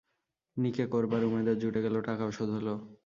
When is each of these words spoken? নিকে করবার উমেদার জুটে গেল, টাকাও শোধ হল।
নিকে 0.57 0.85
করবার 0.93 1.21
উমেদার 1.23 1.57
জুটে 1.61 1.79
গেল, 1.85 1.95
টাকাও 2.07 2.29
শোধ 2.31 2.49
হল। 2.57 2.67